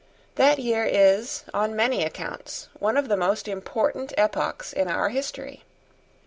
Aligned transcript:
That 0.33 0.57
year 0.57 0.83
is, 0.83 1.43
on 1.53 1.75
many 1.75 2.03
accounts, 2.03 2.69
one 2.79 2.97
of 2.97 3.07
the 3.07 3.15
most 3.15 3.47
important 3.47 4.13
epochs 4.17 4.73
in 4.73 4.87
our 4.87 5.09
history. 5.09 5.63